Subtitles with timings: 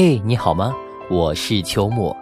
[0.00, 0.72] 嘿，你好吗？
[1.10, 2.16] 我是秋末。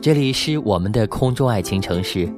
[0.00, 2.32] 这里是我们的空中爱情城市。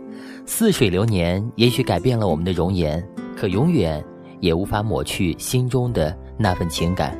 [0.47, 4.03] 似水流年，也许改变了我们的容颜，可永远
[4.41, 7.15] 也无法抹去心中的那份情感。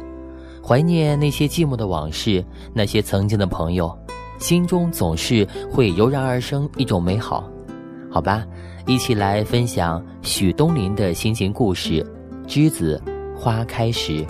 [0.67, 3.95] 怀念那些寂寞的往事，那些曾经的朋友，
[4.39, 7.45] 心中总是会油然而生一种美好。
[8.11, 8.43] 好吧，
[8.87, 12.03] 一起来分享许东林的心情故事
[12.49, 12.99] 《栀子
[13.41, 14.23] 花开时》。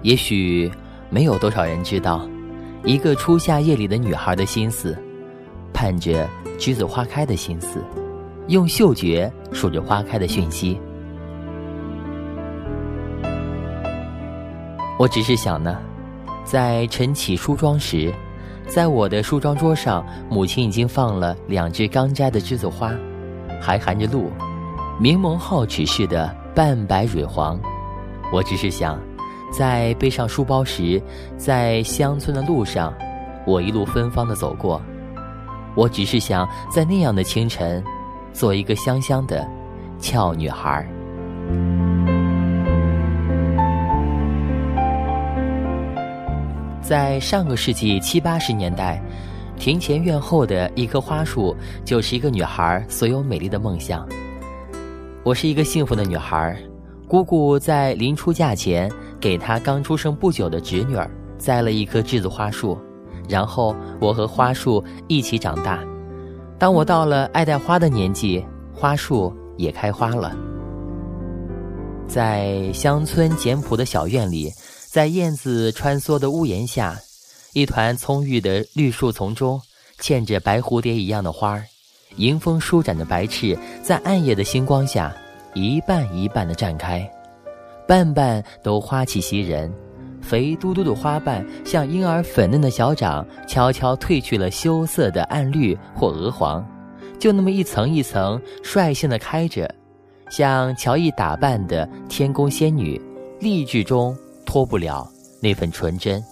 [0.00, 0.72] 也许
[1.10, 2.26] 没有多少人知道，
[2.82, 4.96] 一个初夏夜里的女孩的心思，
[5.74, 6.26] 盼着
[6.58, 7.84] 栀子花开的心思，
[8.48, 10.80] 用嗅觉数着花开的讯息。
[14.98, 15.76] 我只是想呢。
[16.44, 18.12] 在晨起梳妆时，
[18.66, 22.92] 在我的梳妆桌上，母亲已经放了两只刚摘的栀子花，
[23.60, 24.30] 还含着露，
[24.98, 27.58] 明眸皓齿似的半白蕊黄。
[28.32, 28.98] 我只是想，
[29.52, 31.00] 在背上书包时，
[31.36, 32.92] 在乡村的路上，
[33.46, 34.80] 我一路芬芳的走过。
[35.76, 37.82] 我只是想在那样的清晨，
[38.32, 39.46] 做一个香香的
[39.98, 40.88] 俏女孩。
[46.84, 49.02] 在上个世纪七八十年代，
[49.56, 54.06] 庭前院后的一棵花树，就是一个女孩所有美丽的梦想。
[55.22, 56.54] 我是一个幸福的女孩，
[57.08, 62.78] 姑姑在临出嫁前，给她刚出生不久的侄女儿栽了一棵栀子花树，
[63.30, 65.82] 然后我和花树一起长大。
[66.58, 70.36] 当我到了爱戴花的年纪，花树也开花了。
[72.06, 74.52] 在乡村简朴的小院里。
[74.94, 76.96] 在燕子穿梭的屋檐下，
[77.52, 79.60] 一团葱郁的绿树丛中，
[80.00, 81.64] 嵌着白蝴蝶一样的花儿，
[82.14, 85.12] 迎风舒展的白翅，在暗夜的星光下，
[85.52, 87.10] 一瓣一瓣的绽开，
[87.88, 89.68] 瓣瓣都花气袭人，
[90.22, 96.64] 肥嘟嘟的花瓣像婴儿粉嫩的小掌，悄悄褪去了羞涩的暗绿或鹅黄，
[97.18, 99.68] 就那么一层一层率性的开着，
[100.30, 103.02] 像乔伊打扮的天宫仙女，
[103.40, 104.16] 励志中。
[104.44, 105.06] 脱不了
[105.40, 106.22] 那份纯真。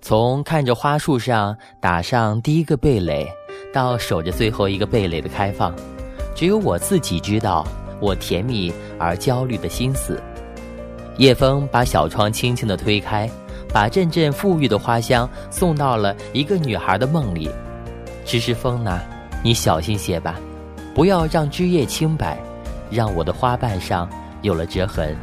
[0.00, 3.28] 从看着花树上打上第一个蓓蕾，
[3.74, 5.74] 到守着最后一个蓓蕾的开放，
[6.34, 7.66] 只有我自己知道
[8.00, 10.18] 我甜蜜而焦虑的心思。
[11.18, 13.28] 夜风把小窗轻轻的推开，
[13.70, 17.50] 把阵阵馥郁的花香送到了一个女孩的梦里。
[18.24, 19.00] 只是风呢，
[19.44, 20.40] 你小心些吧。
[20.98, 22.36] 不要让枝叶清白，
[22.90, 24.10] 让我的花瓣上
[24.42, 25.16] 有了折痕。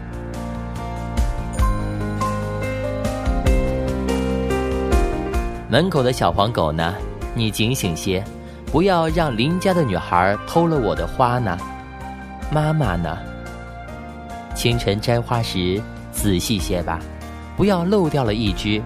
[5.67, 6.95] 门口的小黄狗呢？
[7.33, 8.23] 你警醒些，
[8.71, 11.57] 不要让邻家的女孩偷了我的花呢。
[12.49, 13.17] 妈妈呢？
[14.55, 15.81] 清晨摘花时
[16.13, 17.01] 仔细些吧，
[17.57, 18.81] 不要漏掉了一枝。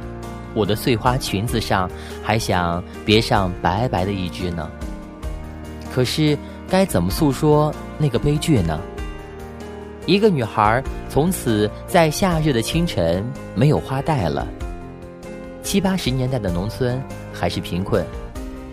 [0.55, 1.87] 我的碎花裙子上
[2.23, 4.67] 还想别上白白的一枝呢。
[5.93, 6.35] 可是。
[6.69, 8.79] 该怎么诉说那个悲剧呢？
[10.05, 13.23] 一个女孩从此在夏日的清晨
[13.55, 14.47] 没有花戴了。
[15.63, 17.01] 七八十年代的农村
[17.33, 18.05] 还是贫困，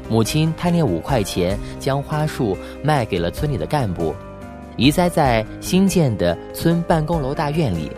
[0.08, 4.14] 母亲贪恋五块钱，将花束卖给了村里的干部，
[4.76, 7.90] 移栽在新建的村办公楼大院里。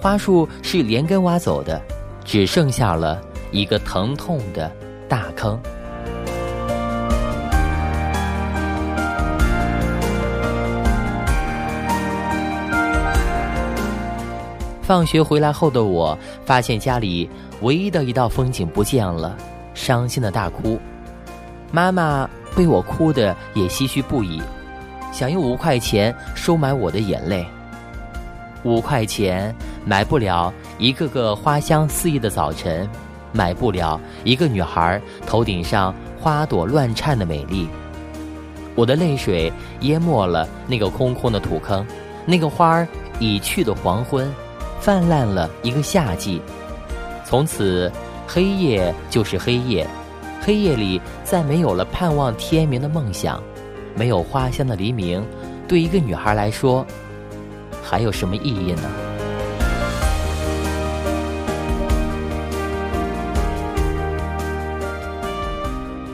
[0.00, 1.80] 花束是连根挖走的，
[2.24, 3.20] 只剩下了
[3.50, 4.70] 一个疼痛的
[5.08, 5.58] 大坑。
[14.88, 17.28] 放学回来后的我，发现家里
[17.60, 19.36] 唯一的一道风景不见了，
[19.74, 20.80] 伤心的大哭。
[21.70, 22.26] 妈妈
[22.56, 24.40] 被我哭的也唏嘘不已，
[25.12, 27.46] 想用五块钱收买我的眼泪。
[28.62, 29.54] 五块钱
[29.84, 32.88] 买不了一个个花香四溢的早晨，
[33.30, 37.68] 买不了一个女孩头顶上花朵乱颤的美丽。
[38.74, 41.86] 我的泪水淹没了那个空空的土坑，
[42.24, 42.88] 那个花儿
[43.20, 44.26] 已去的黄昏。
[44.80, 46.40] 泛滥了一个夏季，
[47.24, 47.90] 从此
[48.26, 49.86] 黑夜就是黑夜，
[50.40, 53.42] 黑夜里再没有了盼望天明的梦想，
[53.94, 55.22] 没有花香的黎明，
[55.66, 56.86] 对一个女孩来说，
[57.82, 58.82] 还有什么意义呢？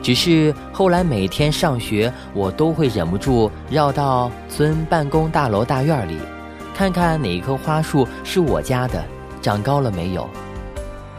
[0.01, 6.19] 只是后来每天上学，我都会忍不住绕到村办公大楼大院里。
[6.75, 9.01] 看看哪一棵花树是我家的，
[9.41, 10.29] 长高了没有？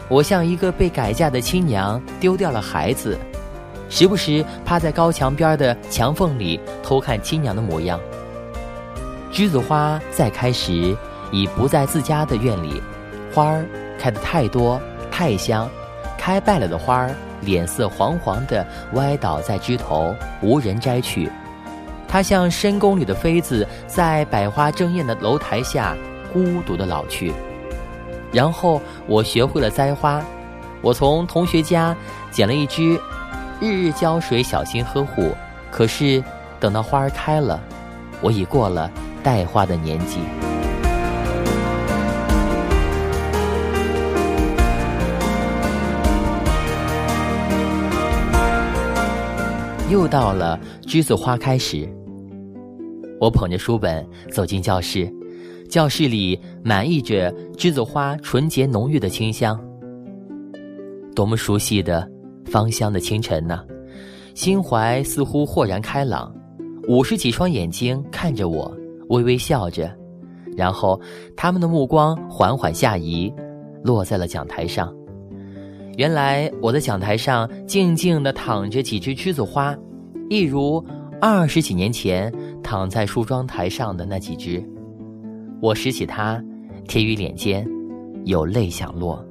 [0.07, 3.17] 我像一个被改嫁的亲娘丢掉了孩子，
[3.89, 7.99] 时不时趴在高墙边的墙缝里偷看亲娘的模样。
[9.33, 10.95] 栀子花再开时，
[11.31, 12.79] 已不在自家的院里，
[13.33, 13.65] 花儿
[13.99, 15.67] 开得太多太香，
[16.19, 18.63] 开败了的花儿脸色黄黄的
[18.93, 21.31] 歪倒在枝头，无人摘去。
[22.07, 25.95] 他像深宫里的妃子，在百花争艳的楼台下
[26.31, 27.33] 孤独的老去。
[28.31, 30.21] 然后我学会了栽花，
[30.81, 31.95] 我从同学家
[32.31, 32.99] 捡了一支，
[33.59, 35.35] 日日浇水，小心呵护。
[35.69, 36.23] 可是
[36.59, 37.59] 等到花儿开了，
[38.21, 38.89] 我已过了
[39.21, 40.19] 带花的年纪。
[49.89, 51.87] 又到了栀子花开时，
[53.21, 55.09] 我捧着书本走进教室。
[55.69, 59.57] 教室里满溢着栀子花纯洁浓郁的清香，
[61.15, 62.09] 多么熟悉的
[62.45, 63.63] 芳香的清晨呢！
[64.33, 66.33] 心怀似乎豁然开朗，
[66.87, 68.69] 五十几双眼睛看着我，
[69.09, 69.89] 微微笑着，
[70.55, 70.99] 然后
[71.35, 73.33] 他们的目光缓缓下移，
[73.83, 74.93] 落在了讲台上。
[75.97, 79.75] 原来我的讲台上静静地躺着几只栀子花，
[80.29, 80.83] 一如
[81.19, 84.63] 二十几年前躺在梳妆台上的那几只。
[85.59, 86.39] 我拾起它，
[86.87, 87.67] 贴于脸间，
[88.25, 89.25] 有泪想落。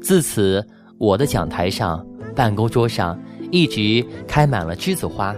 [0.00, 0.64] 自此，
[0.98, 3.20] 我的讲台上、办公桌上
[3.50, 5.34] 一直开满了栀子花，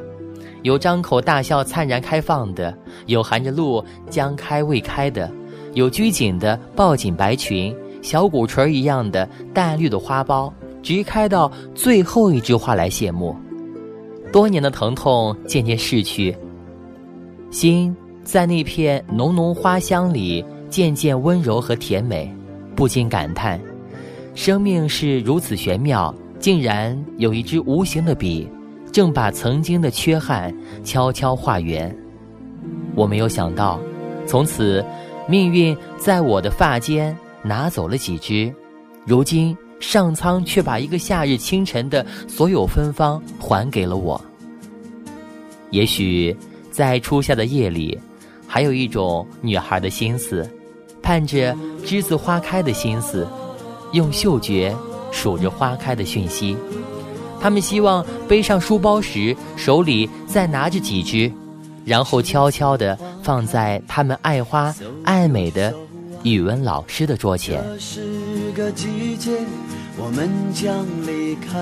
[0.62, 2.76] 有张口大笑灿然开放的，
[3.06, 5.32] 有含着露将开未开的，
[5.72, 10.52] 有拘谨的抱紧白裙、小鼓槌一样的淡绿的花苞，
[10.82, 13.36] 直开到最后一枝花来谢幕。
[14.32, 16.36] 多年的疼痛渐渐逝去，
[17.50, 17.94] 心。
[18.24, 22.30] 在那片浓浓花香里，渐渐温柔和甜美，
[22.76, 23.58] 不禁感叹：
[24.34, 28.46] 生命是如此玄妙，竟然有一支无形的笔，
[28.92, 30.54] 正把曾经的缺憾
[30.84, 31.96] 悄悄画圆。
[32.94, 33.80] 我没有想到，
[34.26, 34.84] 从此，
[35.26, 38.52] 命运在我的发间拿走了几枝，
[39.04, 44.20] 如今上苍却把一个夏日清晨的所有芬芳还给了我。
[45.70, 46.36] 也许，
[46.70, 47.98] 在初夏的夜里。
[48.50, 50.50] 还有一种女孩的心思，
[51.02, 51.54] 盼着
[51.84, 53.28] 栀子花开的心思，
[53.92, 54.74] 用嗅觉
[55.12, 56.56] 数着花开的讯息。
[57.38, 61.30] 他们希望背上书包时手里再拿着几枝，
[61.84, 64.74] 然后悄悄地放在他们爱花
[65.04, 65.74] 爱美的
[66.22, 67.62] 语文老师的桌前。
[67.64, 69.30] 这是个季节，
[69.96, 71.58] 我们将离开。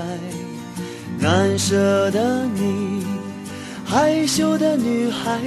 [1.19, 3.05] 难舍的你，
[3.85, 5.41] 害羞的女孩。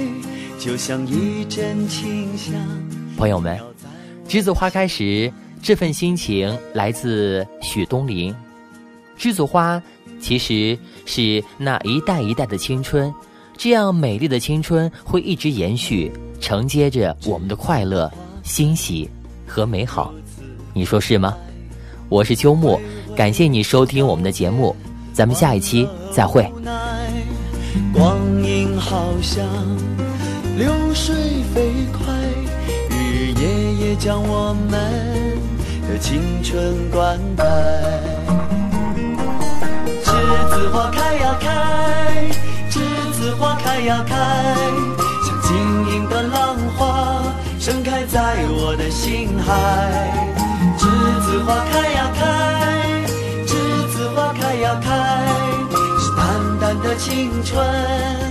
[0.58, 2.54] 就像一阵清香。
[3.16, 3.58] 朋友们，
[4.28, 8.34] 栀子花开时，这份心情来自许东林。
[9.18, 9.82] 栀子花
[10.20, 13.10] 其实是那一代一代的青春，
[13.56, 18.12] 这样美丽的青春会一直延续，承接着我们的快乐、
[18.50, 19.08] 欣喜
[19.46, 20.12] 和美好。
[20.74, 21.36] 你说是吗？
[22.08, 22.80] 我是秋木，
[23.14, 24.74] 感谢你收听我们的节目，
[25.12, 26.42] 咱们下一期再会。
[27.92, 29.46] 光阴好像。
[30.58, 31.14] 流水
[31.54, 32.12] 飞快，
[32.90, 34.68] 日夜夜将我们
[35.88, 37.44] 的青春灌溉。
[40.04, 40.10] 栀
[40.50, 42.26] 子花开呀开，
[42.68, 42.80] 栀
[43.12, 44.16] 子花开呀开，
[48.90, 49.52] 心海。
[50.78, 50.80] 栀
[51.22, 52.20] 子花开呀开，
[53.46, 53.52] 栀
[53.88, 54.88] 子花开呀开，
[55.98, 58.29] 是淡淡的青春。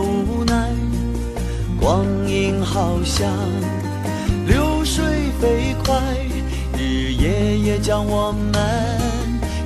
[0.00, 0.70] 无奈。
[1.80, 3.30] 光阴好像
[4.46, 5.04] 流水
[5.40, 6.00] 飞快。
[6.78, 8.52] 日夜夜将我们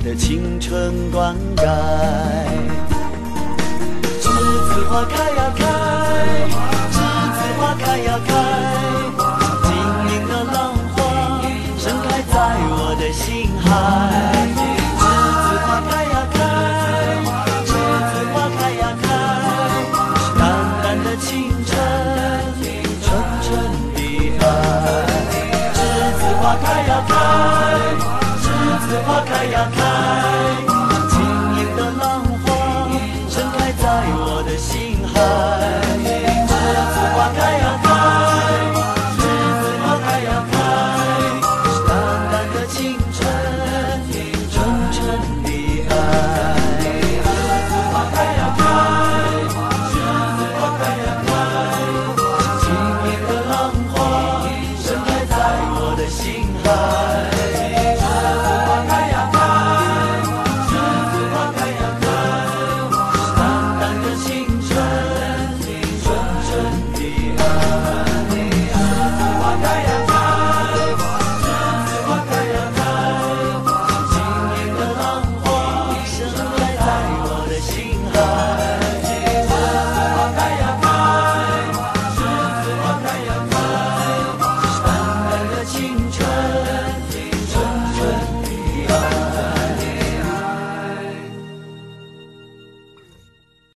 [0.03, 1.65] 的青春灌溉。
[4.21, 5.65] 栀子花开呀开，
[6.91, 6.95] 栀
[7.35, 8.31] 子花开呀开，